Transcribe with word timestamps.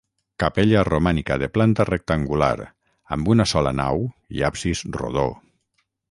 Capella 0.43 0.79
romànica 0.87 1.35
de 1.41 1.49
planta 1.57 1.85
rectangular, 1.89 2.53
amb 3.17 3.29
una 3.33 3.47
sola 3.51 3.73
nau 3.81 4.01
i 4.39 4.45
absis 4.49 4.83
rodó. 4.97 5.27